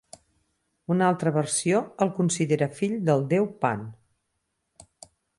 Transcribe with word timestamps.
Una 0.93 1.09
altra 1.11 1.33
versió 1.35 1.81
el 2.05 2.09
considera 2.15 2.67
fill 2.79 2.95
del 3.09 3.21
déu 3.35 3.45
Pan. 3.65 3.83